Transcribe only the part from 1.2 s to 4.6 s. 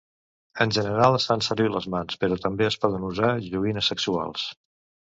fan servir les mans, però també es poden usar joguines sexuals.